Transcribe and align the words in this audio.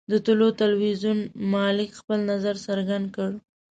د 0.11 0.13
طلوع 0.25 0.51
ټلویزیون 0.59 1.19
مالک 1.53 1.89
خپل 1.99 2.19
نظر 2.31 2.55
څرګند 2.67 3.05
کړ. 3.15 3.31